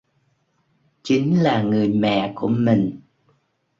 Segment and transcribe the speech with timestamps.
[1.03, 2.99] Chính là người mẹ của mình